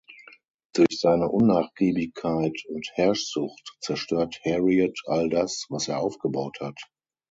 [0.73, 6.81] Durch seine Unnachgiebigkeit und Herrschsucht zerstört Heriot all das, was er aufgebaut hat.